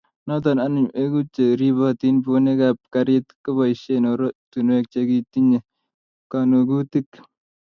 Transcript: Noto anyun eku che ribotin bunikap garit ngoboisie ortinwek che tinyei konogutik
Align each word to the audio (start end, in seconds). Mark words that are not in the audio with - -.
Noto 0.27 0.49
anyun 0.65 0.87
eku 1.03 1.19
che 1.33 1.45
ribotin 1.59 2.15
bunikap 2.23 2.77
garit 2.93 3.27
ngoboisie 3.39 3.95
ortinwek 4.13 4.85
che 4.91 5.03
tinyei 5.31 5.67
konogutik 6.31 7.09